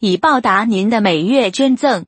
[0.00, 2.04] 以报答您的每月捐赠，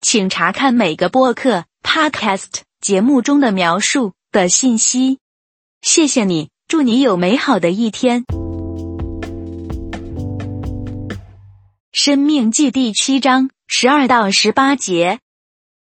[0.00, 5.20] 请查看每个播客 Podcast 节目中的描述的信息。
[5.80, 8.24] 谢谢你，祝你有美好的一天。
[11.92, 15.20] 生命记第七章十二到十八节，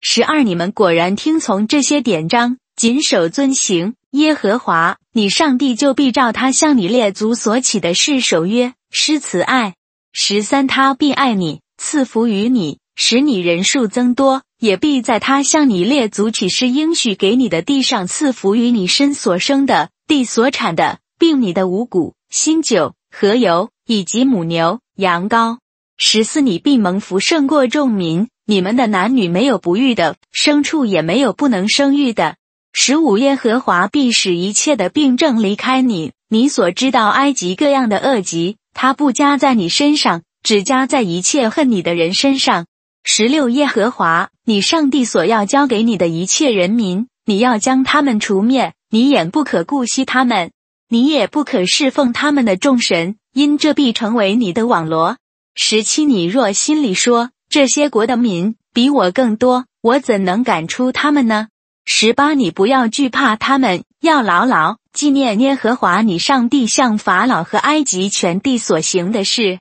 [0.02, 9.76] 十二你们果然听从这些典章，谨守遵行，耶和华你上帝就必照他向你列祖所起的誓守约，施慈爱。
[10.20, 25.58] 十三，他必爱你，赐福于你，使你人数增多，也必在他向你列祖起誓应许给你的地上赐福于你身所生的地所产的，并你的五谷、新酒和油，以及母牛、羊羔。
[25.96, 32.34] 十四，你必蒙福胜过众民，你们的男女没有不育的，牲畜也没有不能生育的。
[32.72, 38.56] 十五，耶和华必使一切的病症离开你，你所知道埃及各样的恶疾。
[38.80, 42.66] 他不加在你身上，只加在一切恨你的人身上。
[43.02, 50.52] 十六，耶和华，你上帝所要交给你的一切人民，你要将他们除灭，你也不可顾惜他们，
[50.88, 55.16] 你也不可侍奉他们的众神，因这必成为你的网罗。
[55.56, 61.48] 十七，你若心里说，这些国的民比我更多，我怎能赶出他们呢？
[61.84, 69.58] 十八，你不要惧怕他们，要牢牢纪念耶和华你上帝向法老和埃及全地所行的事。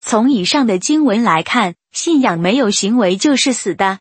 [0.00, 3.98] 从以上的经文来看，信仰没有行为就是死的。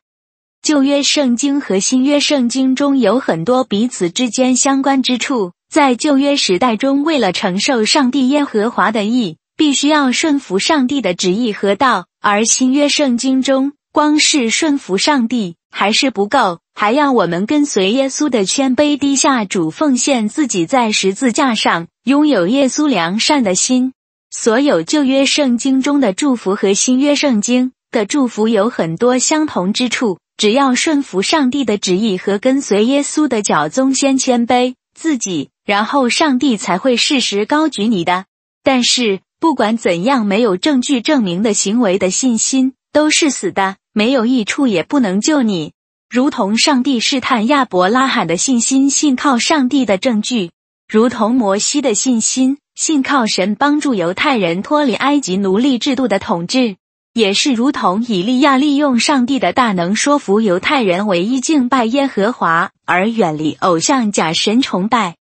[0.62, 5.52] 旧约圣经和新约圣经中有很多彼此之间相关之处。
[5.70, 16.60] 在旧约时代中，为了承受上帝耶和华的意，必须要顺服上帝的旨意和道；而新约圣经中，光是顺服上帝还是不够。
[16.74, 23.92] 还要我们跟随耶稣的谦卑低下主奉献自己，在十字架上拥有耶稣良善的心。
[24.32, 30.18] 所有旧约圣经中的祝福和新约圣经的祝福有很多相同之处。
[30.38, 38.26] 只要顺服上帝的旨意和跟随耶稣的脚踪，先谦卑自己，然后上帝才会适时高举你的。
[38.64, 45.72] 但是不管怎样，没有证据证明的行为的信心都是死的，没有益处，也不能救你。
[46.10, 50.50] 如同上帝试探亚伯拉罕的信心，信靠上帝的证据；
[50.86, 56.76] 如同摩西的信心，信靠神帮助犹太人脱离埃及奴隶制度的统治；
[57.14, 65.16] 也是如同以利亚利用上帝的大能说服犹太人唯一敬拜耶和华，而远离偶像假神崇拜。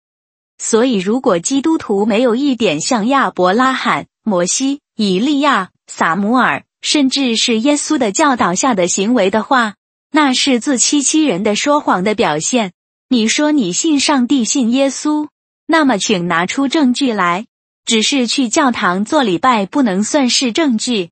[0.58, 9.76] 所以，如果基督徒没有一点像亚伯拉罕、摩西、以利亚、撒母耳，甚至是耶稣的教导下的行为的话，
[10.12, 12.72] 那是自欺欺人的说谎的表现。
[13.08, 15.28] 你说你信上帝、信耶稣，
[15.66, 17.46] 那么请拿出证据来。
[17.86, 21.08] 只是去教堂做礼拜不能算是证据。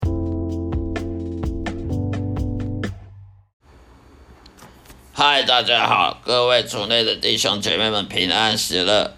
[5.14, 9.14] 嗨，大家好，各位主内的弟兄姐妹们平安喜乐。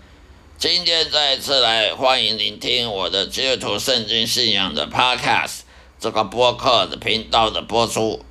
[0.56, 5.62] 今天再次来欢迎聆听我的基督徒圣经信仰的 Podcast
[6.04, 8.22] 这个播客的频道的播出。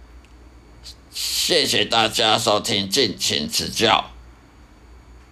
[1.09, 4.11] 谢谢大家收听，敬请指教。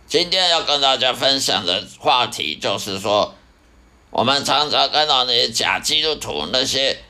[0.08, 3.36] 今天要跟大家分享的话题就是说，
[4.10, 7.04] 我们常常看到那些假基督徒，那些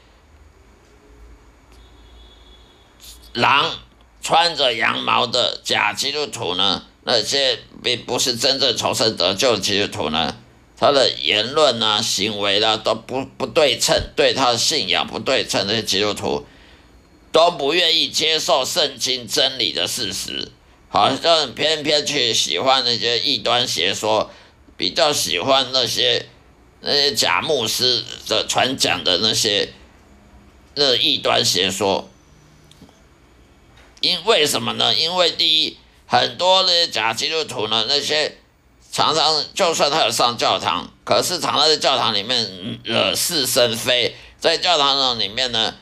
[3.32, 3.74] 狼
[4.22, 10.36] 穿着羊毛的假基督徒呢，那些并不是真正重生得救基督徒呢，
[10.82, 16.44] 他的言论啊、行为啊都不不对称，对他的信仰不对称，那些基督徒。
[17.32, 20.52] 都不愿意接受圣经真理的事实，
[20.90, 24.30] 好像偏偏去喜欢那些异端邪说，
[24.76, 26.26] 比较喜欢那些
[26.82, 29.72] 那些假牧师的传讲的那些
[30.76, 32.10] 那异端邪说。
[34.02, 34.94] 因为什么呢？
[34.94, 35.78] 因为第一，
[36.08, 38.40] 很多那些假基督徒呢，那些
[38.92, 45.74] 常常就算他有上教堂，可是常常在教堂里面惹是生非，在教堂里面呢。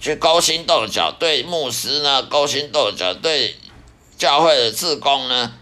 [0.00, 3.56] 去勾心斗角，对牧师呢勾心斗角，对
[4.18, 5.54] 教会的志工呢，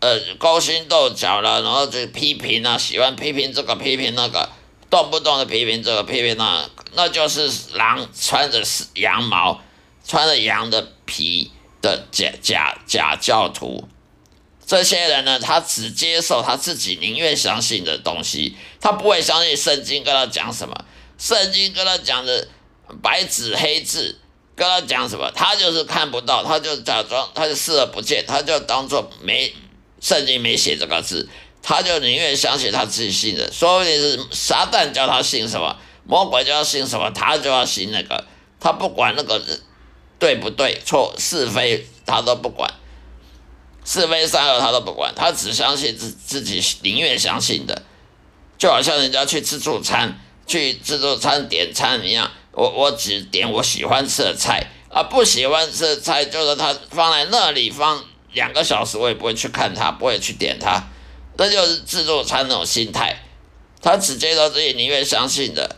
[0.00, 4.50] 呃勾心斗角了，然后就批评啊，喜欢批评这个批评那个，
[4.90, 8.62] 动不动的批评这个批评那，那就是狼穿着
[8.96, 9.58] 羊毛、
[10.06, 11.50] 穿着羊的皮
[11.80, 13.88] 的假假假教徒。
[14.70, 20.84] 这些人呢，他只接受他自己宁愿相信的东西，他不会相信圣经跟他讲什么。
[21.18, 22.46] 圣经跟他讲的
[23.02, 24.16] 白纸黑字，
[24.54, 29.52] 跟他讲什么，他就是看不到，他就假装，他就视而不见，他就当做没
[30.00, 31.28] 圣经没写这个字，
[31.60, 38.24] 他就宁愿相信他自己信的，说不定是撒旦叫他信什么，魔鬼叫他信什么，他就要信那个，
[38.60, 39.42] 他不管那个
[40.20, 42.72] 对不对，错是非，他都不管。
[43.84, 47.82] 是非善恶他都不管，他只相信自自己宁愿相信的，
[48.58, 60.84] 就好像人家去自助餐，去自助餐点餐一样，我我只点我喜欢吃的菜，啊不喜欢吃的菜就是他放在那里放两个小时，我也不会去看它，不会去点它，
[61.38, 63.22] 这就是自助餐那种心态，
[63.80, 65.76] 他只接受自己宁愿相信的，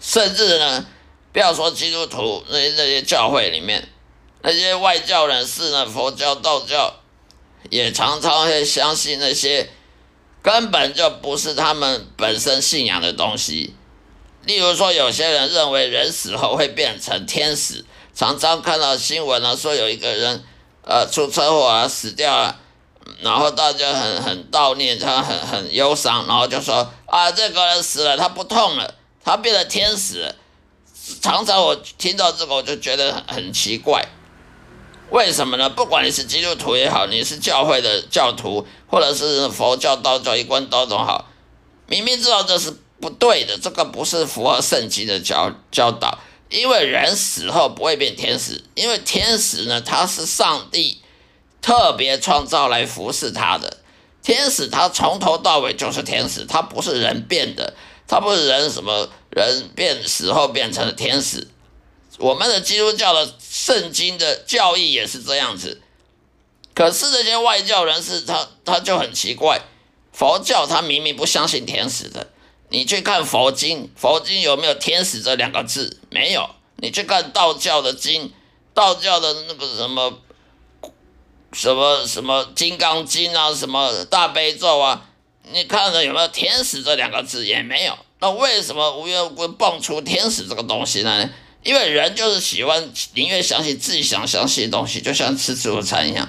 [0.00, 0.86] 甚至呢，
[1.32, 3.86] 不要说基督徒那些那些教会里面。
[4.48, 6.94] 那些外教人士呢，佛教、道教
[7.68, 9.68] 也常常会相信那些
[10.40, 13.74] 根本就不是他们本身信仰的东西。
[14.44, 17.84] 例如说，有些人认为人死后会变成天使，
[18.14, 20.44] 常常看到新闻呢，说有一个人
[20.84, 22.60] 呃出车祸啊死掉了，
[23.22, 28.94] 然后大家很很悼念他，很很忧伤，然后就说啊这个人死了，他不痛了，
[29.24, 30.32] 他变成天使。
[31.20, 34.06] 常常我听到这个，我就觉得很奇怪。
[35.10, 35.70] 为什么呢？
[35.70, 41.28] 不管你是基督徒也好，你是教会的教徒，或者是佛教、道教一贯道统好，
[41.86, 46.18] 明明知道这是不对的，这个不是符合圣经的教教导。
[46.48, 51.00] 因为人死后不会变天使，因为天使呢，他是上帝
[51.60, 53.78] 特别创造来服侍他的。
[54.22, 57.74] 天使他从头到尾就是天使，他不是人变的，
[58.08, 61.48] 他不是人什么人变死后变成了天使。
[62.18, 65.82] 我们的基督教的圣经的教义也是这样子，
[66.74, 69.60] 可是这些外教人士他他就很奇怪，
[70.12, 72.28] 佛教他明明不相信天使的，
[72.70, 76.00] 你去看佛经，佛经有没有天使这两个字？
[76.10, 76.50] 没有。
[76.78, 78.32] 你去看道教的经，
[78.74, 80.20] 道教的那个什么
[81.52, 85.08] 什么什么金刚经啊，什么大悲咒啊，
[85.52, 87.46] 你看了有没有天使这两个字？
[87.46, 87.96] 也没有。
[88.20, 91.30] 那为什么无缘无故蹦出天使这个东西呢？
[91.66, 96.28] 因为人就是喜欢宁愿相信自己想相信的东西，就像吃自助餐一样。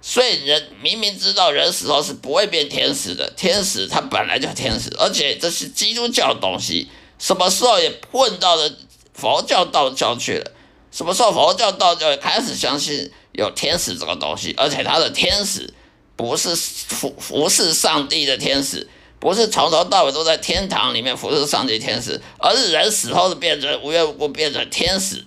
[0.00, 6.88] 所以人明明知道人死后是不会变天使的，天使他本来就天使，而且这是基督教东西，
[7.18, 8.72] 什么时候也混到了
[9.12, 10.52] 佛教、道教去了？
[10.90, 14.54] 什么时候佛教、道教也开始相信有天使这个东西？
[14.56, 15.68] 而且他的天使
[16.16, 18.88] 不是服服侍上帝的天使。
[19.20, 25.26] 不是从头到尾都在天堂里面服侍上帝天使，而是人死后是变成无缘无故变成天使，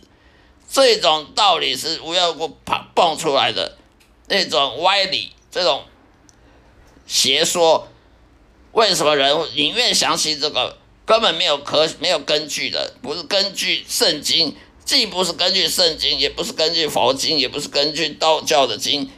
[0.71, 3.77] 这种道理是无缘无故蹦蹦出来的
[4.27, 5.83] 那种歪理，这种
[7.05, 7.89] 邪说，
[8.71, 14.55] 为什么人宁愿相信这个根本没有可没有根据的，不是根据圣经，
[14.85, 19.11] 既不是根据圣经，也不是根据佛经，也不是根据道教的经，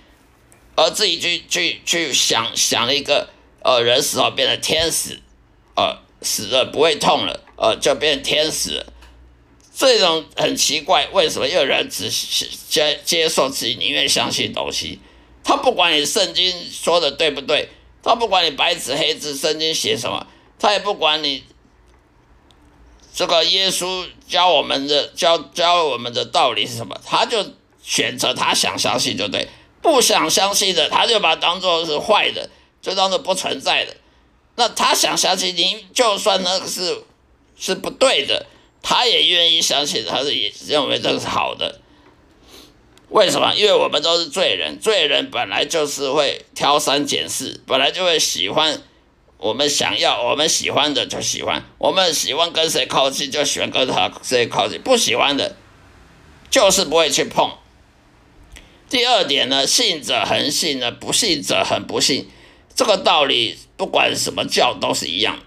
[0.76, 3.30] 而自己去去去想想了一个。
[3.64, 5.22] 呃，人死后变成天使，
[5.76, 8.86] 呃，死了不会痛了，呃，就变成天使。
[9.76, 11.48] 这种很奇怪，为什么？
[11.48, 12.10] 有人只
[12.70, 15.00] 接接受自己宁愿相信东西，
[15.44, 17.70] 他不管你圣经说的对不对，
[18.04, 20.28] 他不管你白纸黑字圣经写什么，
[20.60, 21.44] 他也不管你
[23.16, 27.44] 这个耶稣教我们的教教我们的道理是什么，他就
[27.82, 29.48] 选择他想相信就对，
[29.82, 32.50] 不想相信的他就把它当做是坏的。
[32.84, 33.96] 就当做不存在的，
[34.58, 37.02] 那他想相信您，就算那个是
[37.58, 38.46] 是不对的，
[38.82, 41.80] 他也愿意相信，他是也认为这是好的。
[43.08, 43.54] 为什么？
[43.56, 48.82] 因为我们都是罪人，罪人本来就是会挑三拣四，本来就会喜欢
[49.38, 55.56] 我们想要、我们喜欢的就喜欢，我们喜欢跟谁靠近就喜欢跟他谁靠近，不喜欢的，
[56.50, 57.50] 就是不会去碰。
[58.90, 62.30] 第二点呢，信者恒信呢，不信者恒不信。
[62.76, 65.40] 这个道理，不管什么教都是一样。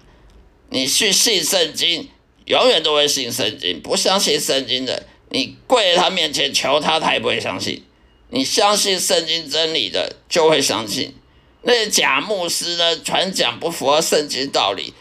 [0.70, 2.08] 你去信圣经，
[2.46, 7.84] 永远都会信圣经；不相信圣经的，你跪在他面前求他，他也不会相信。
[8.30, 11.14] 你相信圣经真理的，就会相信。
[11.62, 14.94] 那些假牧师呢，传讲不符合圣经道理，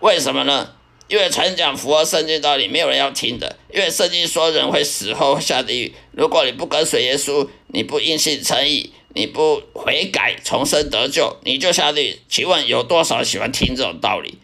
[0.00, 0.72] 为什么呢？
[1.08, 3.56] 因为传讲符合圣经道理，没有人要听的。
[3.72, 8.92] 因为圣经说人会死后下地狱，如果你不跟随耶稣，你不因信诚意。
[9.14, 12.20] 你不悔改重生得救，你就下地。
[12.28, 14.38] 请问有多少喜欢听这种道理？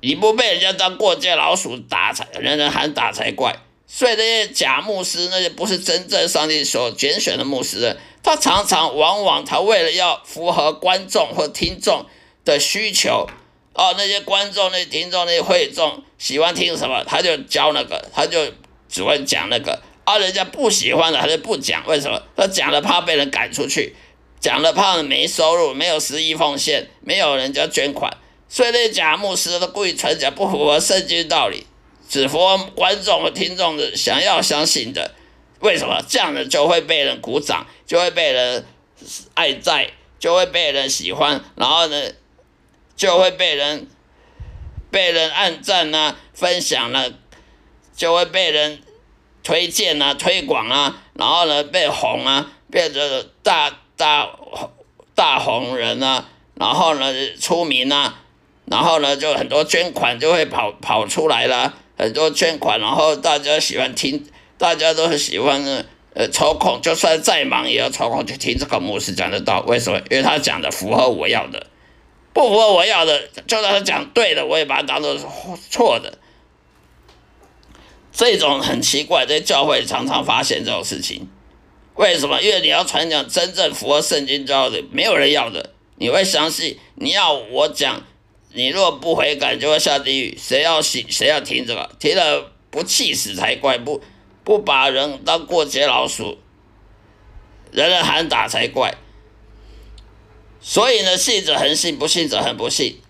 [0.00, 3.56] 你不被人家当过街老鼠打才，人人喊打才怪。
[3.86, 12.06] 所以那些假牧师，那些不是真正上帝所拣选的牧师，他常常往往他为了要符合观众或听众
[12.44, 13.26] 的需求，
[13.72, 18.52] 哦，那些观众、那些听众、那些会众喜欢听什么，他就教那个，他就
[18.88, 19.80] 只会讲那个。
[20.08, 21.86] 而、啊、人家不喜欢的，还是不讲。
[21.86, 22.22] 为什么？
[22.34, 23.94] 他讲了怕被人赶出去，
[24.40, 28.16] 讲了怕没收入，没有十一奉献，没有人家捐款。
[28.48, 31.66] 所以那假牧师都故意传讲不符合圣经道理，
[32.08, 35.14] 只符合观众和听众的想要相信的。
[35.60, 36.02] 为什么？
[36.08, 38.64] 这样的就会被人鼓掌，就会被人
[39.34, 42.12] 爱戴，就会被人喜欢，然后呢，
[42.96, 43.86] 就会被人
[44.90, 47.12] 被人按赞啊，分享了、啊，
[47.94, 48.80] 就会被人。
[49.48, 53.00] 推荐啊，推广啊，然后呢，被红啊，变成
[53.42, 54.28] 大大
[55.14, 58.20] 大红人啊，然后呢，出名啊，
[58.66, 64.22] 然后呢，就很多捐款就会跑跑出来了，很多捐款，然后大家喜欢听，
[64.58, 65.64] 大家都很喜欢，
[66.12, 69.98] 呃，抽空就算再忙也要抽空去听这个牧师讲的道，为什么？
[70.10, 71.68] 因为他讲的符合我要的，
[72.34, 75.24] 不符合我要的，就算他讲对的，我也把它当做是
[75.70, 76.18] 错的。
[78.12, 81.28] 这种很奇怪，在教会常常发现这种事情，
[81.94, 82.40] 为什么？
[82.40, 85.74] 因为你要传讲真正符合圣经教的，没有人要的。
[85.96, 88.04] 你会相信，你要我讲，
[88.52, 90.38] 你若不悔改，就会下地狱。
[90.40, 91.04] 谁要信？
[91.10, 91.90] 谁要听这个？
[91.98, 93.78] 听了不气死才怪！
[93.78, 94.00] 不
[94.44, 96.38] 不把人当过街老鼠，
[97.72, 98.94] 人人喊打才怪。
[100.60, 103.00] 所以呢，信者恒信，不信者恒不信。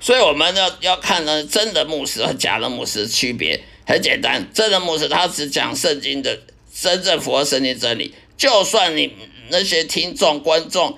[0.00, 3.62] 所以我们要要看呢，真的牧师和假的牧师的区别。
[3.86, 6.38] 很简单，真的牧师他只讲圣经的
[6.72, 9.12] 真正符合圣经真理，就算你
[9.48, 10.96] 那些听众、观众、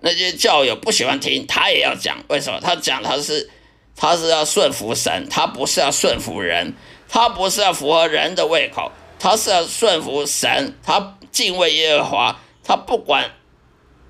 [0.00, 2.22] 那些教友不喜欢听，他也要讲。
[2.28, 2.60] 为什么？
[2.60, 3.48] 他讲他是
[3.96, 6.74] 他是要顺服神，他不是要顺服人，
[7.08, 13.30] 他不是要符合人的胃口，他是要顺服神，他敬畏耶和华，他不管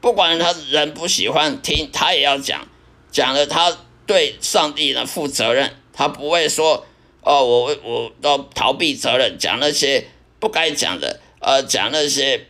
[0.01, 2.67] 不管他人不喜欢听，他也要讲，
[3.13, 3.77] 讲了他
[4.07, 6.85] 对上帝呢负责任，他不会说。
[7.25, 10.07] 哦，我我都逃避责任，讲那些
[10.39, 12.47] 不该讲的，呃，讲那些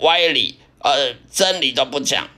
[0.00, 2.28] 歪理，呃，真理都不讲。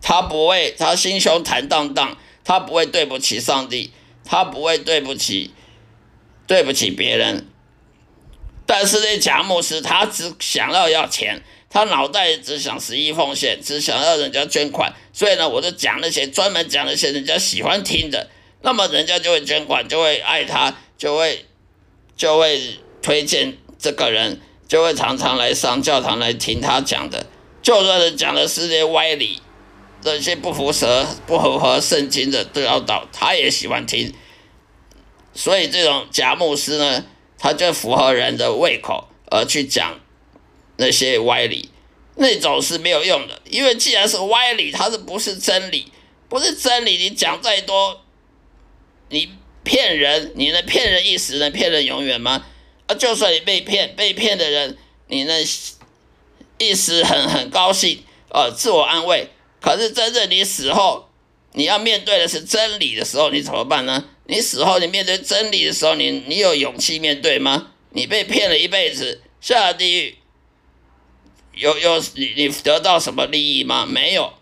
[0.00, 3.92] 他不会，他心胸坦荡荡，他不会对不起上帝，
[4.24, 5.52] 他不会对不起，
[6.46, 7.46] 对不起别人。
[8.64, 14.92] 但是那贾牧师，他只想要要钱，他脑袋只想十一奉献，只想要人家捐款。
[15.12, 18.28] 所以呢，我就讲那些专门讲那些人家喜欢听的。
[18.62, 21.46] 那么人家就会捐款，就会爱他，就会
[22.16, 27.26] 就会推荐这个人，就会常常来上教堂来听他讲的。
[27.60, 29.40] 就算是讲的是些歪理，
[30.00, 34.12] 这些不符合不符合圣经的都要倒，他也喜欢听。
[35.34, 37.04] 所以这种假牧师呢，
[37.38, 39.98] 他就符合人的胃口而去讲
[40.76, 41.70] 那些歪理，
[42.16, 43.40] 那种是没有用的。
[43.48, 45.90] 因为既然是歪理，它是不是真理？
[46.28, 48.01] 不是真理，你讲再多。
[49.12, 49.28] 你
[49.62, 52.46] 骗人，你能骗人一时，能骗人永远吗？
[52.86, 55.44] 啊，就算你被骗，被骗的人，你能
[56.58, 59.28] 一时很很高兴，呃，自我安慰。
[59.60, 61.10] 可是真正你死后，
[61.52, 64.06] 你要面对的是真理的时候，你怎么办呢？
[64.26, 67.72] 你死后，你面对真理的时候，你你有勇气面对吗？
[67.90, 70.16] 你被骗了一辈子，下了地狱，
[71.52, 73.84] 有有你你得到什么利益吗？
[73.84, 74.32] 没有。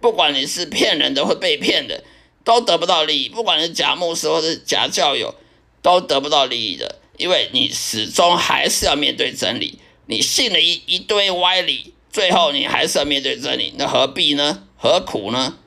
[0.00, 2.02] 不管你是骗人的或被骗的。
[2.44, 5.34] 都得不到利益，不管是假牧师或是假教友，
[5.82, 9.78] 都得不到利益的，因为你始终还是要面对真理。
[10.06, 14.64] 你信了一一堆歪理，最后你还是要面对真理，那何必呢？
[14.76, 15.58] 何苦呢？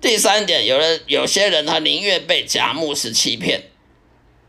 [0.00, 3.64] 第三点，有人有些人他宁愿被假牧师欺骗，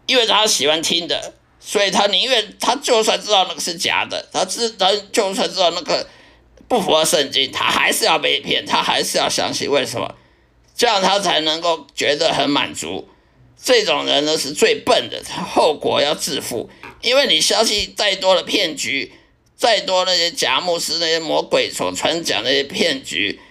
[0.05, 6.07] 因为他喜欢听的，所以他宁愿他就算知道那个是假的，他知他就算知道那个
[6.67, 9.69] 不符合圣经，他还是要被骗，他还是要相信。
[9.69, 10.15] 为什么？
[10.79, 13.09] 这样他才能够觉得很满足。
[13.61, 16.69] 这种人呢是最笨的，他后果要自负。
[17.01, 19.11] 因为你相信再多的骗局，
[19.57, 23.41] 再多那些假牧师、那些魔鬼所传讲那些骗局，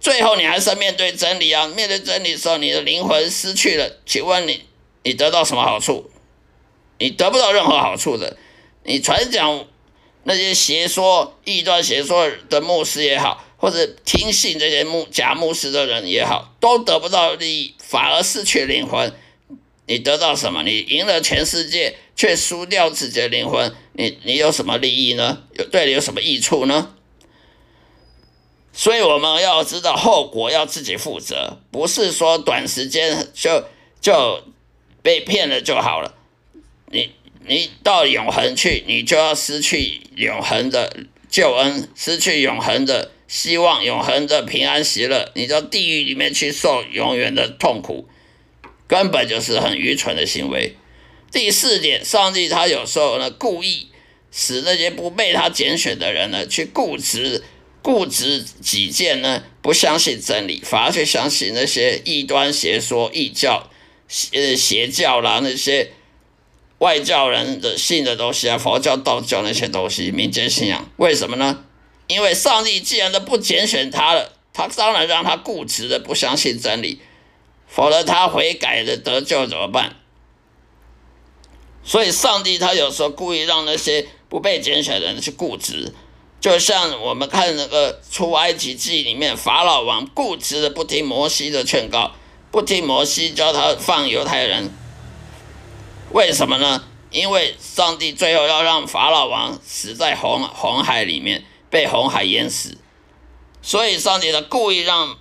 [0.00, 1.68] 最后你还是要面对真理啊！
[1.68, 4.64] 面对真理时候，你的灵魂失去了，请问你，
[5.02, 6.10] 你得到什么好处？
[6.98, 8.38] 你得不到任何好处的。
[8.84, 9.66] 你传讲
[10.22, 13.44] 那些邪说、异端邪说的牧师也好。
[13.62, 19.14] 或者听信这些牧假牧师的人也好，都得不到利益，反而失去灵魂。
[19.86, 20.64] 你得到什么？
[20.64, 23.72] 你赢了全世界，却输掉自己的灵魂。
[23.92, 25.44] 你你有什么利益呢？
[25.56, 26.96] 有对你有什么益处呢？
[28.72, 33.66] 所以我们要知道后果要自己负责，不是说短时间就
[34.00, 34.42] 就
[35.04, 36.16] 被骗了就好了。
[36.90, 37.12] 你
[37.46, 40.96] 你到永恒去，你就要失去永恒的
[41.30, 48.06] 救恩，失去永恒的希望，永恒的平安喜乐，你到地狱里面去受永远的痛苦，
[48.86, 50.76] 根本就是很愚蠢的行为。
[51.30, 53.88] 第四点，上帝他有时候呢故意
[54.30, 57.42] 使那些不被他拣选的人呢去固执。
[57.80, 63.70] 固执己见呢，不相信真理，反而去相信那些异端邪说、异教、
[64.08, 65.90] 邪邪教啦，那些
[66.78, 70.86] 外教人的信的东西啊，佛教、道教那些东西，民间信仰。
[70.98, 71.64] 为什么呢？
[72.12, 77.00] 因为上帝既然都不拣选他了，他当然让他固执的不相信真理，
[77.66, 79.96] 否则他悔改的得救怎么办？
[81.84, 85.92] 所以，上帝他有时候故意让那些不被拣选的人去固执。
[86.40, 92.12] 就像我们看那个出埃及记里面，法老王固执的不听摩西的劝告，
[92.50, 94.70] 不听摩西叫他放犹太人，
[96.10, 96.84] 为什么呢？
[97.10, 102.76] 因为上帝最后要让法老王死在红红海里面，被红海淹死，
[103.62, 105.16] 所以上帝呢故意让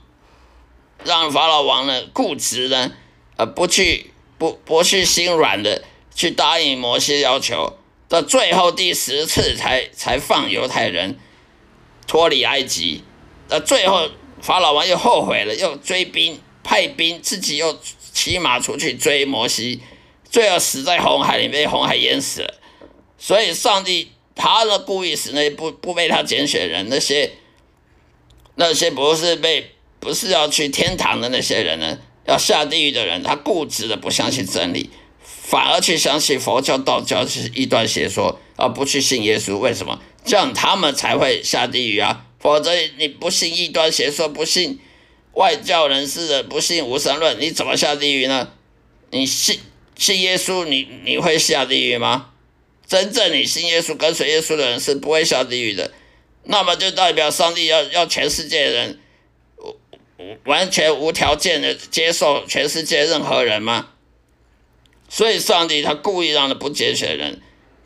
[1.06, 2.92] 让法老王呢固执呢，
[3.38, 7.78] 呃不去不不去心软的去答应摩西要求。
[8.10, 11.18] 到最后第十次才才放犹太人
[12.06, 13.06] 脱离埃及，
[13.48, 14.10] 那最后
[14.42, 17.80] 法老王又后悔了，又追兵派兵，自己又
[18.12, 19.82] 骑马出去追摩西，
[20.30, 22.56] 最后死在红海里，被红海淹死了。
[23.18, 24.12] 所以上帝
[24.42, 27.34] 他的故意使那不不被他拣选人，那些
[28.56, 34.90] 那些不是被不是要去天堂的那些人呢，要下地狱的人，他固执的不相信真理。
[35.24, 39.60] 反而去相信佛教、道教是异端邪说，而不去信耶稣。
[39.60, 40.02] 为什么？
[40.26, 42.26] 这样他们才会下地狱啊！
[42.40, 44.80] 否则你不信异端邪说，不信
[45.34, 48.48] 外教人士的，不信无神论，你怎么下地狱呢？
[49.12, 49.60] 你信
[49.96, 52.31] 信耶稣，你你会下地狱吗？
[52.92, 55.94] 真正你信耶稣、跟随耶稣的人是不会下地狱的。
[56.44, 59.00] 那么就代表上帝要要全世界的人
[60.44, 63.94] 完全无条件的接受全世界任何人吗？
[65.08, 67.42] 所以，上帝他故意让那不拣选的人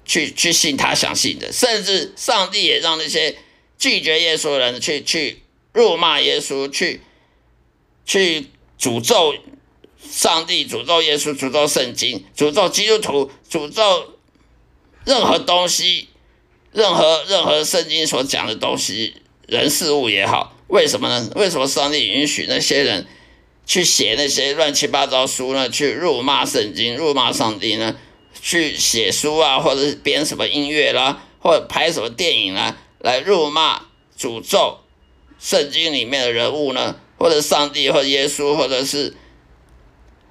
[0.06, 3.38] 去去信他想信的，甚至上帝也让那些
[3.78, 7.02] 拒绝耶稣的人去去辱骂耶稣，去
[8.08, 8.48] 去
[8.80, 9.36] 诅咒
[10.02, 14.15] 上帝、诅咒耶稣、诅咒圣经、诅咒基督徒、诅咒
[15.06, 16.10] 任何东西、
[16.72, 19.14] 任何任何圣经所讲的东西、
[19.48, 20.54] 人事物也好。
[20.68, 21.32] 为什么呢？
[21.36, 23.06] 为什么上帝允许那些人？
[23.68, 25.70] 去写那些乱七八糟书呢？
[25.70, 27.96] 去辱骂圣经、辱骂上帝呢？
[28.40, 33.82] 去写书啊，或者编什么音乐啦，或者拍什么电影啦，来辱骂、
[34.16, 34.80] 诅咒
[35.40, 36.96] 圣经里面的人物呢？
[37.18, 39.16] 或者上帝，或者耶稣，或者是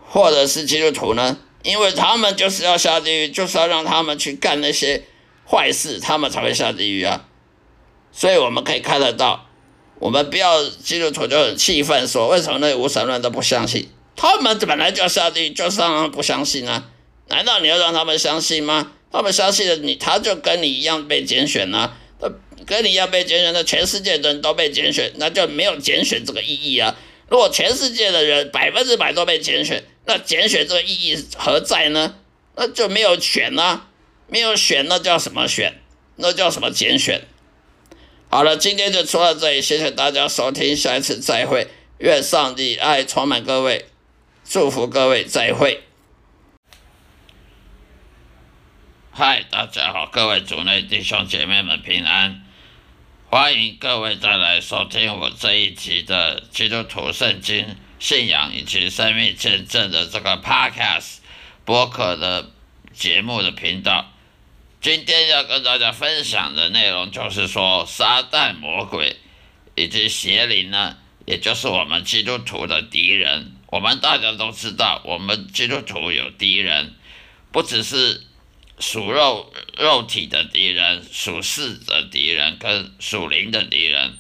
[0.06, 1.38] 或者是基督徒呢？
[1.64, 5.02] 因为他们就是要下地狱，就是要让他们去干那些
[5.50, 7.24] 坏事，他们才会下地狱啊。
[8.12, 9.48] 所以我们可以看得到。
[9.98, 13.88] 我们不要基督徒就很气愤，说为什么那无神论都不相信？
[14.14, 16.90] 他们本来就要下地狱，就是让他们不相信啊？
[17.28, 18.92] 难道你要让他们相信吗？
[19.10, 21.96] 他们相信了你，他就跟你一样被拣选啊。
[22.20, 22.30] 他
[22.66, 26.94] 跟你一样被拣选的，全世界的人都被拣选，那就没有拣选这个意义啊。
[27.28, 32.16] 如果全世界的人百分之百都被拣选，那拣选这个意义何在呢？
[32.56, 33.88] 那就没有选啊，
[34.28, 35.80] 没有选，那叫什么选？
[36.16, 37.22] 那叫什么拣选？
[38.30, 43.86] 好了，今天就说到这里，谢谢大家收听，下一次再会，愿上帝爱充满各位，
[44.44, 45.82] 祝福各位，再会。
[49.10, 52.42] 嗨，大家好，各位主内弟兄姐妹们平安，
[53.30, 61.20] 欢迎各位再来收听我这一集的基督徒圣经信仰以及生命见证的这个 Podcast
[61.64, 62.50] 播客的
[62.92, 64.12] 节目的频道。
[64.82, 69.16] 今天要跟大家分享的内容就是说，撒旦魔鬼
[69.74, 73.54] 以及邪灵呢，也就是我们基督徒的敌人。
[73.68, 76.92] 我们大家都知道，我们基督徒有敌人，
[77.52, 78.22] 不只是
[78.78, 84.18] 属肉肉体的敌人，属世的敌人跟属灵的敌人。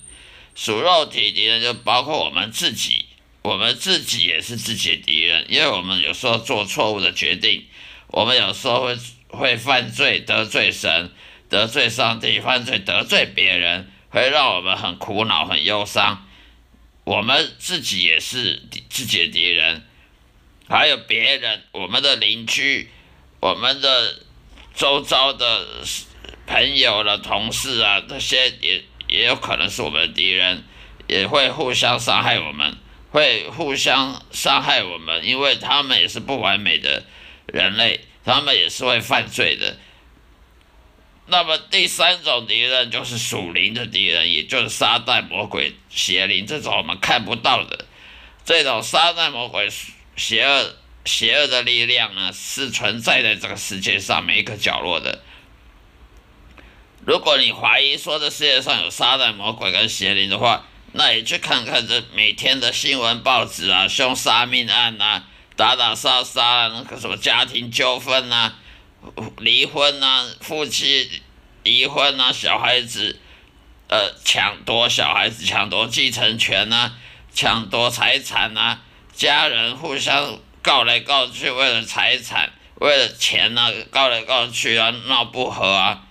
[0.54, 3.04] 属肉体敌人就包括我们自己，
[3.44, 7.64] 我们自己也是自己的敌人，因为我们有时候做错误的决定，
[8.08, 8.98] 我们有时候会。
[9.34, 11.10] 会犯罪得罪神，
[11.48, 16.24] 得罪上帝，犯罪得罪别人，会让我们很苦恼、很忧伤。
[17.02, 19.82] 我们自己也是自己的敌人，
[20.68, 22.88] 还有别人，我们的邻居，
[23.40, 24.20] 我们的
[24.72, 25.66] 周遭的
[26.46, 30.62] 朋友了、同事啊，这些也也有可能是我们的敌人。
[31.06, 32.78] 也会互相伤害我们，
[33.14, 37.04] 会互相伤害我们，因为他们也是不完美的
[37.46, 39.76] 人类，他们也是会犯罪的。
[41.26, 47.84] 那么第三种敌人就是属灵的敌人，也就是撒旦、魔鬼、邪灵这种我们看不到的
[48.44, 49.70] 这种撒旦、魔鬼、
[50.16, 50.74] 邪恶、
[51.04, 55.22] 邪恶的力量呢，是存在在这个世界上每一个角落的。
[57.06, 65.24] 如果你怀疑说这世界上有撒旦、魔鬼跟邪灵的话，那你去看看这每天的新闻报纸啊，凶杀命案啊，
[65.56, 68.54] 打打杀杀啊，那个什么家庭纠纷啊。
[69.38, 71.20] 离婚啊，夫妻
[71.64, 73.18] 离婚啊，小孩子
[73.88, 76.94] 呃抢夺小孩子抢夺继承权啊，
[77.34, 78.80] 抢夺财产啊，
[79.12, 86.06] 家人互相告来告去，为了财产，为了钱啊，告来告去啊，闹不和啊，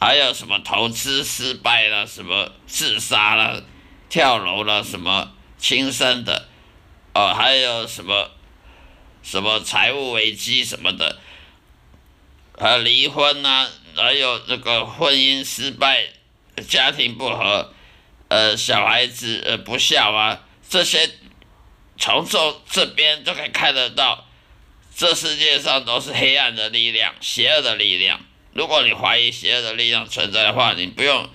[0.00, 3.64] 还有什么投资失败了，什么自杀了，
[4.08, 6.48] 跳楼了，什么轻生的，
[7.14, 8.30] 哦，还有什么
[9.22, 11.18] 什么财务危机什么的。
[12.58, 16.08] 呃，离婚呐、啊，还有这个婚姻失败、
[16.68, 17.72] 家庭不和，
[18.28, 21.10] 呃，小孩子呃不孝啊，这些
[21.98, 24.26] 从这这边就可以看得到，
[24.96, 28.20] 这世界上都是黑暗的力量、邪恶的力量。
[28.54, 31.28] 如果你怀疑邪恶的力量存在的话，你不用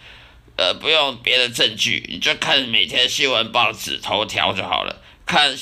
[0.58, 5.58] 呃不用别的证据，你就看每天新闻报纸头条就好了，看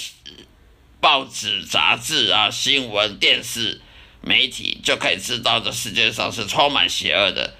[0.99, 3.81] 报纸、杂志啊、新闻、电视。
[4.21, 7.55] 媒体就可以知道，这世界上是充满邪恶的，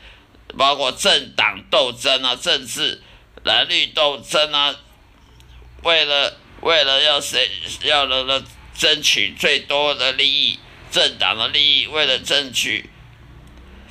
[0.58, 3.02] 包括政党斗争啊，政治
[3.46, 4.76] 蓝绿斗争啊，
[5.84, 7.50] 为了为了要谁
[7.84, 8.44] 要了了
[8.78, 10.60] 争取最多的利益，
[10.92, 12.90] 政党的利益，为了争取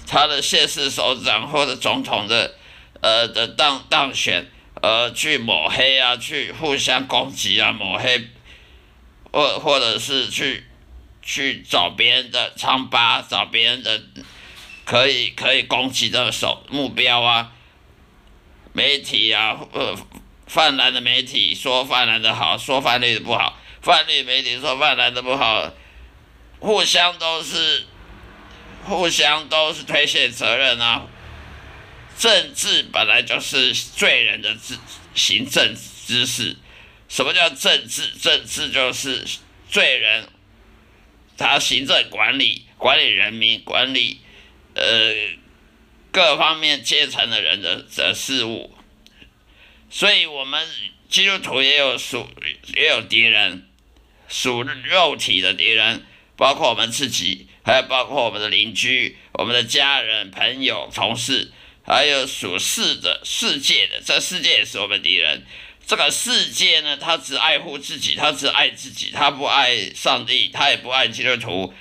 [0.06, 2.54] 他的县市首长或者总统的
[3.00, 4.46] 呃的当当选，
[4.82, 8.28] 呃去抹黑啊，去互相攻击啊，抹黑，
[9.32, 10.64] 或或者是去。
[11.20, 14.02] 去找别人的疮疤，找别人的
[14.86, 17.52] 可以可以攻击的手目标啊，
[18.72, 19.94] 媒体啊，呃，
[20.46, 25.70] 泛蓝的媒体说泛蓝的好，说泛绿的不好，泛绿媒体说泛蓝的不好，
[26.60, 27.84] 互相都是
[28.86, 31.02] 互相都是推卸责任啊。
[32.18, 34.76] 政治本来就是罪人的之
[35.14, 36.56] 行政之事，
[37.08, 38.08] 什么叫政治？
[38.20, 39.24] 政治就是
[39.70, 40.28] 罪人。
[41.36, 44.18] 他行政管理，管理人民，管理
[44.74, 44.82] 呃
[46.10, 48.76] 各方面阶层的人的的事物，
[49.88, 50.66] 所以我们
[51.08, 52.28] 基督徒也有属
[52.74, 53.68] 也有敌人，
[54.28, 56.04] 属肉体的敌人，
[56.36, 61.52] 包括我们自己，还有包括我们的邻居、我们的家人、朋友、同事，
[61.88, 65.46] 还有属世的世界的，这世界也是我们敌人。
[65.86, 71.72] 这个世界呢，他只爱护自己，他只爱自己，他不爱上帝，他也不爱基督徒，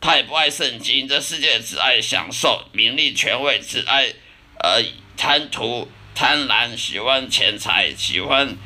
[0.00, 1.06] 他也不爱圣经。
[1.06, 4.14] 这世界只爱享受名利权位，只爱
[4.60, 4.82] 呃
[5.14, 8.56] 贪图贪婪，喜欢钱财，喜欢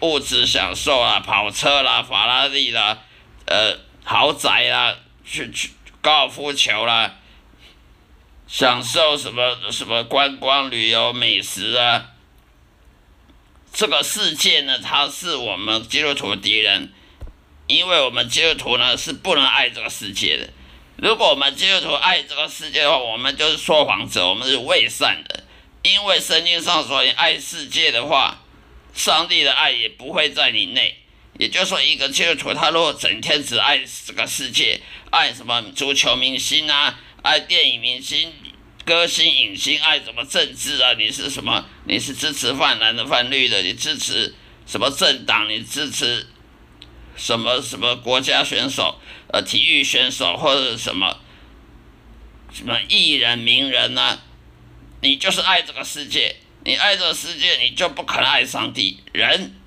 [0.00, 2.98] 物质享受啊，跑车啦，法拉利啦，
[3.46, 5.70] 呃豪宅啦，去去
[6.00, 7.19] 高尔夫球啦，
[8.52, 12.06] 享受什么什么观光旅游美食啊。
[13.72, 16.92] 这个世界呢，它是我们基督徒的敌人，
[17.68, 20.50] 因为我们基督徒呢是不能爱这个世界的。
[20.96, 25.44] 如果我们基督徒爱这个世界的话，我们就是说谎者，我们是伪善的。
[25.82, 28.42] 因为圣经上说，你爱世界的话，
[28.92, 30.96] 上帝的爱也不会在你内。
[31.38, 38.32] 也就是说，一个基督徒他如果整天只爱这个世界，爱什么足球明星啊，爱电影明星。
[38.82, 40.94] 歌星、影星爱什么政治啊？
[40.94, 41.64] 你是什么？
[41.84, 43.62] 你是支持泛蓝的、泛绿的？
[43.62, 44.34] 你支持
[44.66, 45.48] 什么政党？
[45.48, 46.26] 你支持
[47.14, 48.98] 什么什么国家选手？
[49.28, 51.18] 呃，体育选手或者什么
[52.52, 54.18] 什么艺人、名人呢、
[55.02, 56.36] 你就是爱这个世界。
[56.64, 58.98] 你爱这个世界，你就不可能爱上帝。
[59.12, 59.59] 人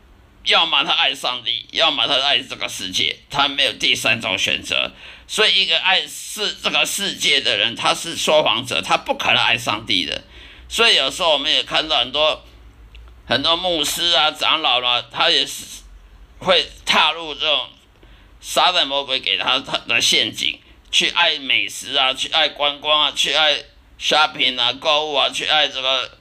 [0.45, 4.91] 要么他爱上帝，要么他爱这个世界，他没有第三种选择。
[5.25, 10.23] 所以，一个爱世这个世界的人，他是说谎者，他不可能爱上帝的。
[10.67, 12.43] 所以，有时候我们也看到很多
[13.25, 15.63] 很多牧师啊、长老啊，他也是
[16.39, 17.69] 会踏入这种
[18.41, 20.59] 撒旦魔鬼给他他的陷阱，
[20.91, 23.63] 去爱美食啊，去爱观光啊，去爱
[23.97, 26.17] shopping 啊、购物啊，去爱这个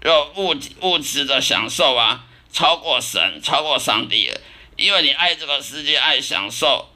[0.00, 2.24] 肉物物质的享受啊，
[2.58, 4.40] 超过神，超过上帝了。
[4.76, 6.88] 因为你爱这个世界，爱享受。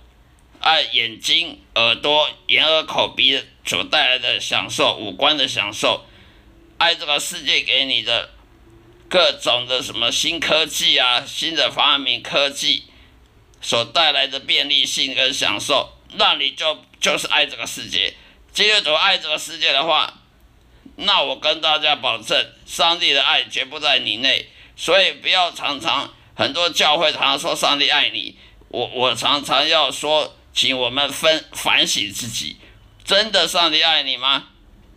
[0.59, 6.05] 爱眼睛、耳朵、眼、耳、口、鼻所带来的享受，五官的享受，
[6.79, 8.31] 爱这个世界给你的
[9.09, 12.83] 各种的什么新科技啊，新的发明科技
[13.61, 18.15] 所带来的便利性跟享受，那你就就是爱这个世界。
[18.53, 20.13] 基督徒爱这个世界的话，
[20.97, 24.49] 那我跟大家保证，上帝的爱绝不在你内。
[24.77, 28.37] 所以不要常常很多教会常常说上帝爱你，
[28.69, 32.57] 我我常常要说，请我们分反省自己，
[33.05, 34.49] 真的上帝爱你吗？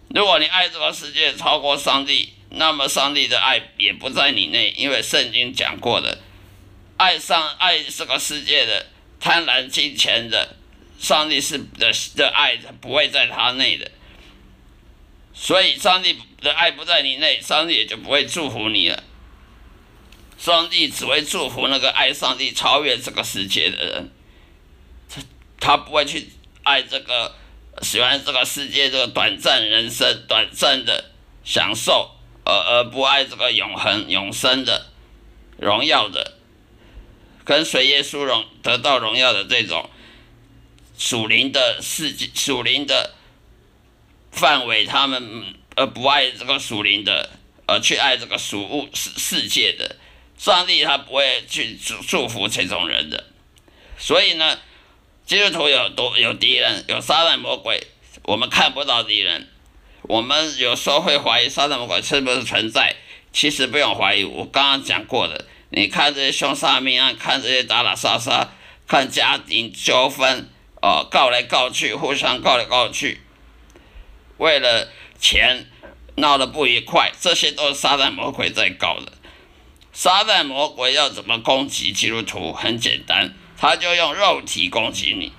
[0.10, 6.20] 如果你爱这个世界超过上帝，那么上帝的爱也不在你内，因为圣经讲过的，
[6.98, 8.86] 爱上爱这个世界的
[9.20, 10.56] 贪婪金钱的，
[10.98, 13.92] 上帝是的的爱不会在他内的，
[15.34, 19.04] 所以上帝的爱不在你内，上帝也就不会祝福你了。
[20.38, 24.12] 上帝只会祝福那个爱上帝、超越这个世界的人，
[25.10, 25.22] 他
[25.60, 26.30] 他不会去
[26.64, 27.34] 爱这个
[27.82, 31.12] 喜欢这个世界这个短暂人生、短暂的
[31.44, 32.12] 享受，
[32.44, 34.88] 而而不爱这个永恒、永生的
[35.58, 36.34] 荣耀的，
[37.44, 39.90] 跟随耶稣荣得到荣耀的这种
[40.98, 43.16] 属灵的世界、属灵的
[44.32, 47.32] 范围，他们而不爱这个属灵的，
[47.66, 49.96] 而去爱这个属物世世界的。
[50.38, 53.24] 上帝他不会去祝祝福这种人的，
[53.98, 54.60] 所以呢，
[55.26, 57.82] 基督徒有多有敌人，有撒旦魔鬼，
[58.24, 59.48] 我们看不到敌人，
[60.04, 62.96] 我们有时候会怀疑撒旦魔鬼是不是存在，
[63.32, 68.52] 其实不用怀疑，我刚刚讲过的，你看这些凶杀命案，看这些打打杀杀，
[68.88, 70.50] 看家庭纠纷，
[70.82, 73.22] 哦，告来告去，互相告来告去，
[74.38, 75.66] 为了钱
[76.18, 79.14] 闹得不愉快，这些都是撒旦魔鬼在搞的。
[79.96, 82.52] 撒旦魔鬼要怎么攻击基督徒？
[82.52, 85.32] 很简单，他就用肉体攻击你，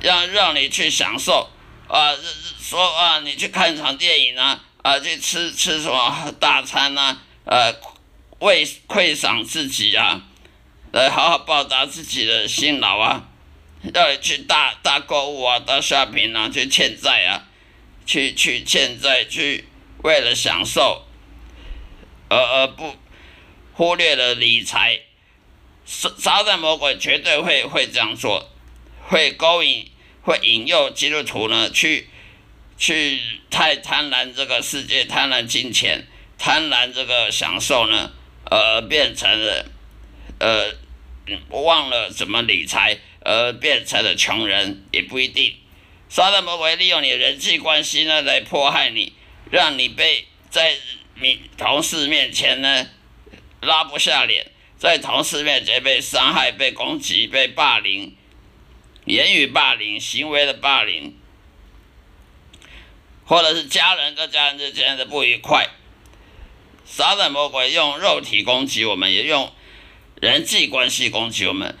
[0.00, 1.50] 让让你去享受
[1.88, 2.14] 啊，
[2.60, 7.74] 说啊，你去看场电影啊，啊，去吃吃什么大餐呐，呃，
[8.38, 10.22] 为犒赏自己啊，
[10.92, 13.24] 来好好报答自己的辛劳啊，
[13.92, 17.42] 要你去大大购物啊，大 shopping 啊，去欠债啊，
[18.06, 19.64] 去去欠债去
[20.04, 21.04] 为了享受，
[22.28, 22.94] 而而不。
[23.80, 25.00] 忽略了理财，
[25.86, 28.50] 撒撒旦魔鬼绝对会会这样做，
[29.08, 29.90] 会勾引、
[30.20, 32.06] 会引诱基督徒呢去
[32.76, 38.12] 去太贪婪这个世界，贪婪金钱，贪婪这个享受呢，
[38.44, 39.64] 而变成了
[40.40, 40.74] 呃
[41.48, 45.56] 忘了怎么理财，而变成了穷人也不一定。
[46.10, 49.14] 撒旦魔鬼利用你的人际关系呢来迫害你，
[49.50, 50.76] 让你被在
[51.14, 52.86] 你同事面前呢。
[53.60, 58.16] 拉不下脸，在同事面前被伤害、被攻击、被霸凌，
[59.04, 61.14] 言语霸凌、行为的霸凌，
[63.24, 65.68] 或者是家人跟家人之间的不愉快。
[66.84, 69.52] 撒旦魔鬼用肉体攻击我们，也用
[70.20, 71.78] 人际关系攻击我们，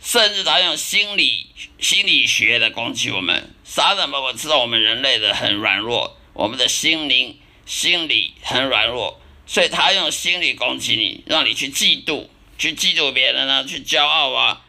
[0.00, 1.46] 甚至他用心理
[1.78, 3.54] 心理学的攻击我们。
[3.64, 9.21] 撒旦魔鬼知道我们人类的很软弱，我们的心灵、心理很软弱。
[9.44, 14.64] 所以他用心理攻击你，让你去嫉妒，去嫉妒别人啊，去骄傲啊，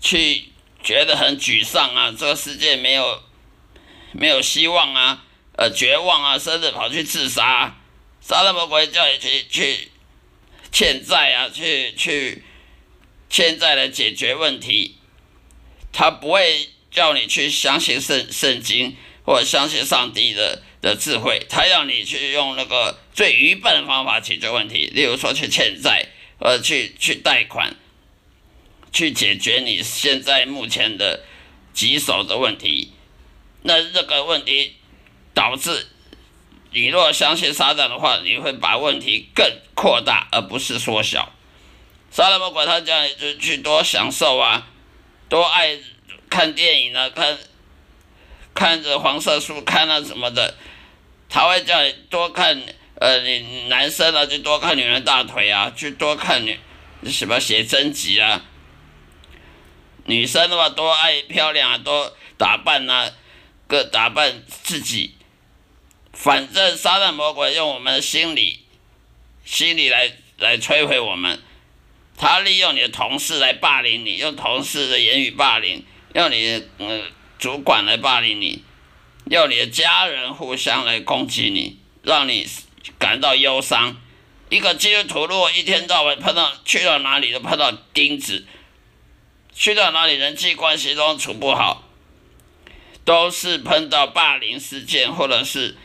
[0.00, 0.44] 去
[0.82, 3.22] 觉得很沮丧啊，这个世界没有
[4.12, 5.24] 没有希望啊，
[5.56, 7.78] 呃，绝望啊，甚至跑去自杀啊，
[8.20, 9.90] 撒旦魔鬼叫你去去
[10.70, 12.44] 欠债啊，去去
[13.28, 14.96] 欠债来解决问题，
[15.92, 20.62] 他不会叫你去相信圣圣经或者相信上帝的。
[20.82, 26.08] 的智慧，他要你去用那个最愚笨的方法解决问题，例如说去欠债，
[26.40, 27.76] 呃，去去贷款，
[28.92, 31.20] 去解决你现在目前的
[31.72, 32.92] 棘手的问题。
[33.62, 34.74] 那这个问题
[35.32, 35.86] 导致
[36.72, 41.32] 你若相信撒旦的话，你会把问题更扩大，而不是缩小。
[42.10, 44.66] 撒旦魔鬼他叫你就去多享受啊，
[45.28, 45.78] 多爱
[46.28, 47.38] 看电影啊，看
[48.52, 50.56] 看着黄色书看啊什么的。
[51.34, 52.62] 他会叫你多看，
[52.96, 56.60] 呃，你男生啊，就多看女人大腿啊，去多看女
[57.06, 58.44] 什么写真集啊。
[60.04, 63.10] 女生的话，多爱漂亮啊，多打扮啊，
[63.66, 65.14] 各打扮自己。
[66.12, 68.60] 反正撒旦魔鬼用我们的心理，
[69.42, 71.40] 心理来来摧毁我们。
[72.18, 75.82] 他利用你的同事来霸凌你，用同事的言语霸凌，
[76.14, 77.00] 用你的、呃、
[77.38, 78.62] 主管来霸凌你。
[79.32, 82.46] 要你的家人互相来攻击你，让你
[82.98, 83.96] 感到忧伤。
[84.50, 88.44] 一个基督徒如果一天到晚碰到去到哪里都碰到钉子，
[89.54, 91.88] 去到哪里人际关系都处不好，
[93.06, 95.78] 都是碰到霸凌事件或者是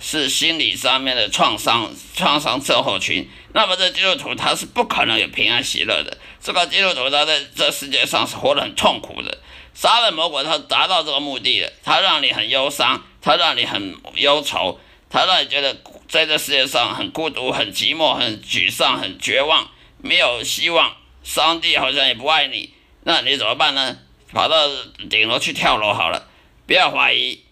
[0.00, 6.18] 是心理上面的创伤，创伤症候群，那么这基督徒他是不可能有平安喜乐的。
[6.42, 9.38] 这个基督徒他在这世界上是活得很痛苦的。
[9.80, 14.76] 杀人魔鬼他达到这个目的了，他让你很忧伤，他让你很忧愁，
[15.08, 15.72] 他让你觉得
[16.08, 20.96] 在这世界上很孤独、很寂寞、很沮丧、很绝望，没有希望。
[21.22, 23.96] 上帝好像也不爱你，那你怎么办呢？
[24.32, 24.68] 跑到
[25.08, 26.26] 顶楼去跳楼好了。
[26.66, 27.44] 不要怀疑，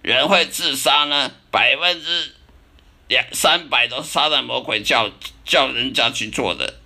[0.00, 2.34] 人会自杀呢，百分之
[3.08, 5.10] 两三百都是杀人魔鬼叫
[5.44, 6.80] 叫人家去做的。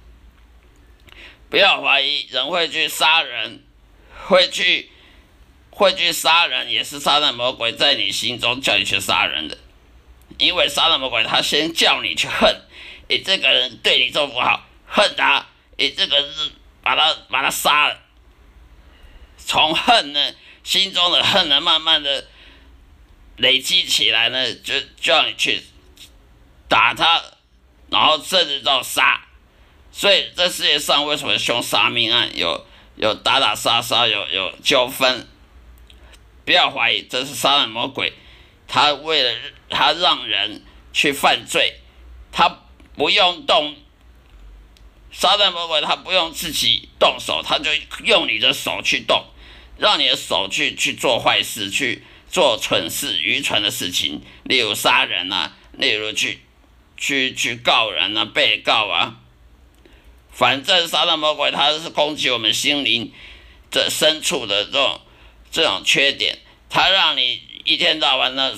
[1.49, 3.63] 不要怀疑，人会去杀人，
[4.29, 4.91] 会去
[5.71, 9.57] 会去杀人，也是杀人魔鬼在你心中叫你去杀人的。
[10.37, 12.61] 因为杀人魔鬼他先叫你去恨，
[13.09, 15.47] 你这个人对你做不好，恨他，
[15.79, 16.31] 你这个人
[16.83, 17.99] 把他把他杀了，
[19.39, 20.35] 从恨呢。
[20.65, 22.27] 心中的恨呢，慢慢的
[23.39, 25.63] 累积起来呢，就叫你去
[26.69, 27.23] 打他，
[27.89, 29.25] 然后甚至到杀。
[29.91, 32.67] 所以这世界上为什么凶杀命案有
[32.99, 35.27] 有打打杀杀，有有纠纷？
[36.45, 38.13] 不要怀疑，这是杀人魔鬼，
[38.67, 39.35] 他为了
[39.71, 41.81] 他让人去犯罪，
[42.33, 42.61] 他
[42.97, 43.77] 不用动。
[45.11, 47.71] 杀人魔鬼他不用自己动手，他就
[48.05, 49.25] 用你的手去动。
[49.79, 56.41] 让你的手去去做坏事，去做蠢事、愚蠢的事情，例如杀人啊，例如去
[56.97, 59.21] 去去告人啊、被告啊。
[60.39, 63.13] 反正撒旦魔鬼他是攻击我们心灵
[63.73, 65.01] 这深处的这种
[65.51, 66.39] 这种缺点，
[66.71, 68.57] 他让你一天到晚的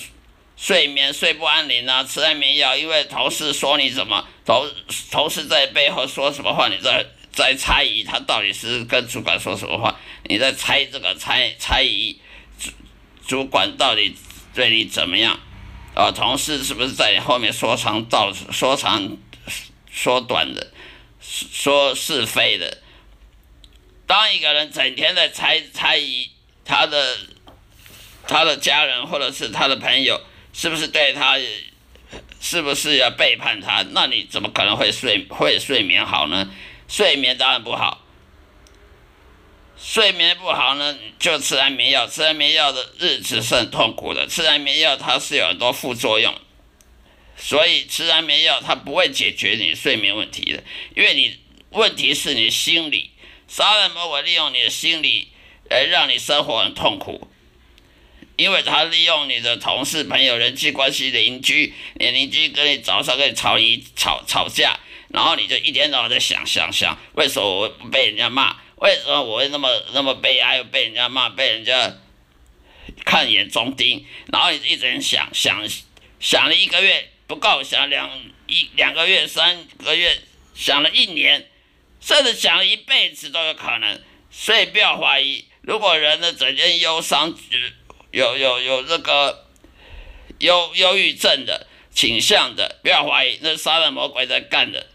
[0.58, 4.70] 睡眠睡不安宁啊，吃安眠药，因为同事说你什么，同
[5.10, 7.06] 同事在背后说什么话，你在。
[7.32, 12.20] 在猜疑他到底是跟主管说什么话，你在猜这个猜猜疑
[12.58, 12.70] 主
[13.24, 14.16] 主管到底
[14.52, 15.38] 对你怎么样？
[15.94, 19.16] 啊，同事是不是在你后面说长道说长
[19.88, 20.72] 说短的
[21.52, 22.78] 说是非的？
[24.06, 26.28] 当一个人整天在猜猜疑
[26.64, 27.16] 他的
[28.26, 30.20] 他的家人或者是他的朋友
[30.52, 31.38] 是不是对他
[32.40, 33.84] 是不是要背叛他？
[33.90, 36.50] 那你怎么可能会睡会睡眠好呢？
[36.88, 38.04] 睡眠当然不好，
[39.78, 42.08] 睡眠不好呢，就吃安眠药。
[42.08, 44.26] 吃安眠药的日子是很痛苦的。
[44.26, 46.34] 吃安眠药它是有很多副作用，
[47.40, 50.62] 所以吃安眠药它不会解决你睡眠问题的，
[50.94, 51.36] 因为你
[51.70, 53.10] 问题是你心理，
[53.48, 55.28] 杀人魔我利用你的心理
[55.68, 57.28] 来让你生活很痛苦，
[58.36, 64.78] 因为他利用你的同事、朋友、人际关系、邻居，你邻居跟你早上跟你吵一吵吵架。
[65.12, 68.56] 然后你就一天到晚在想想想，为什么我被人家骂？
[68.76, 70.58] 为什么我会那么那么悲哀？
[70.58, 71.96] 又被人家骂，被人家
[73.04, 74.06] 看眼中钉。
[74.32, 75.66] 然后你一直想想
[76.20, 78.10] 想了一个月不够，想两
[78.48, 80.20] 一两个月、三个月，
[80.52, 81.48] 想了一年，
[82.00, 84.02] 甚至想了一辈子都有可能。
[84.32, 87.32] 所以不要怀疑，如果人的整天忧伤，
[88.10, 89.46] 有有有这个
[90.40, 94.88] 忧忧郁症的倾向的，不要怀疑，那是杀人魔鬼在干的。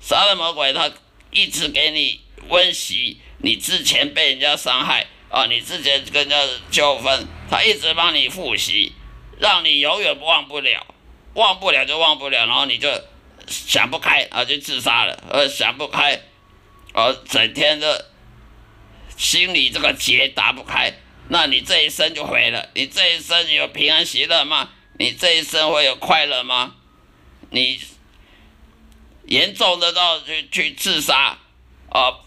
[0.00, 0.88] 杀人魔鬼他
[1.32, 8.92] 一直给你温习，你之前被人家伤害啊，你之前跟人家纠纷，他一直帮你复习，
[9.40, 10.94] 让你永远忘不了，
[11.34, 12.88] 忘不了就忘不了，然后你就
[13.46, 16.20] 想不开啊，就自杀了，呃，想不开，
[16.92, 18.10] 呃，整天的
[19.16, 20.92] 心里这个结打不开，
[21.28, 24.70] 那你这一生就毁了，你这一生有平安喜乐吗？
[24.98, 26.76] 你这一生会有快乐吗？
[27.50, 27.80] 你？
[29.26, 31.38] 严重的到去去自杀，
[31.90, 32.18] 啊，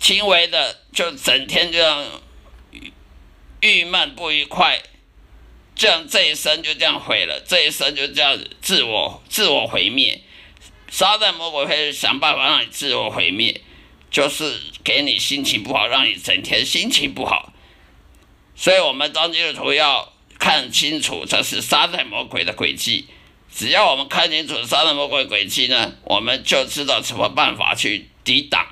[0.00, 2.02] 轻微的就整天这样
[3.60, 4.80] 郁闷不愉快，
[5.78, 10.20] 这样这一生就这样毁了，这一生就这样自我自我毁灭。
[10.90, 13.60] 撒旦魔鬼会想办法让你自我毁灭，
[14.10, 17.52] 就是给你心情不好，让你整天心情不好。
[18.56, 23.06] 所以我们当基督徒要看清楚，这是撒旦魔鬼的诡计。
[23.54, 28.66] 只要我们看清楚杀人魔鬼诡计呢，我们就知道什么办法去抵挡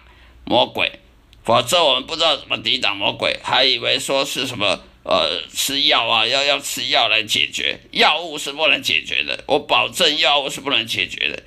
[0.45, 1.01] 魔鬼。
[1.45, 9.45] 否则我们不知道怎么抵挡魔鬼，还以为说是什么呃吃药啊，要要吃药来解决，药物是不能解决的。
[9.47, 11.45] 我保证药物是不能解决的。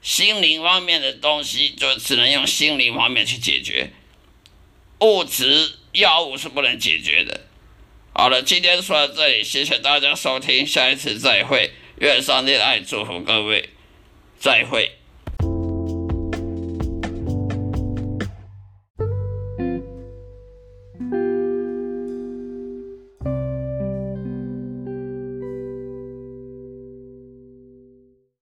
[0.00, 3.90] 心灵方面的东西就只能用心灵方面去解决，
[5.00, 7.48] 物质药物是不能解决的。
[8.14, 11.72] 好了，今天说到这里，谢谢大家收听，下一次再会。
[11.98, 13.70] 愿上帝的爱祝福各位，
[14.38, 14.99] 再会。